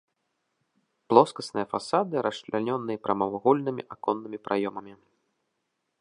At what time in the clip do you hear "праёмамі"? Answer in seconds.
4.49-4.93